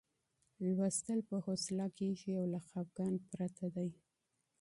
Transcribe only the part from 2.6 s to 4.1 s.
خپګان پرته دی.